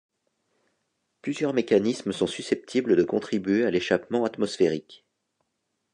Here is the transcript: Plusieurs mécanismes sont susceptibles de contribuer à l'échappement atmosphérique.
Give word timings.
Plusieurs 1.21 1.53
mécanismes 1.53 2.11
sont 2.11 2.25
susceptibles 2.25 2.95
de 2.95 3.03
contribuer 3.03 3.65
à 3.65 3.69
l'échappement 3.69 4.25
atmosphérique. 4.25 5.05